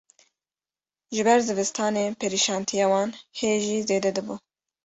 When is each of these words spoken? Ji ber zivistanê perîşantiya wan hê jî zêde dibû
Ji 1.15 1.21
ber 1.27 1.39
zivistanê 1.47 2.05
perîşantiya 2.21 2.87
wan 2.91 3.09
hê 3.37 3.49
jî 3.65 3.77
zêde 3.89 4.11
dibû 4.17 4.35